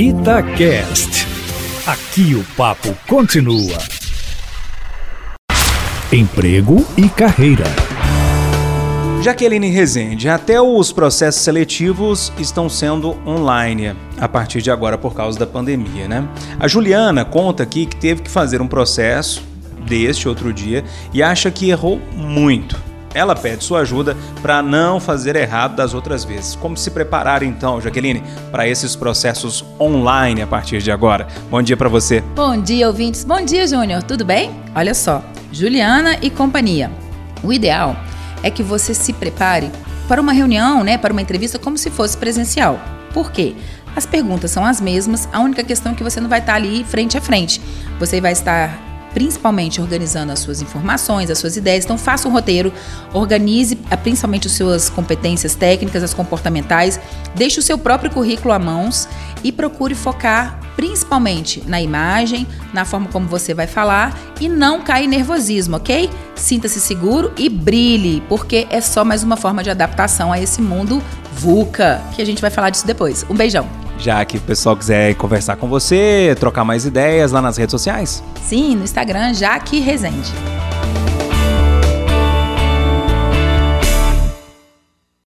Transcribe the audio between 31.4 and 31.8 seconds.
Bom dia